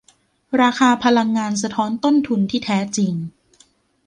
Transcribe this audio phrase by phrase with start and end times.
[0.61, 3.13] ราคาพลังงานสะท้อนต้นทุนที่แท้จริง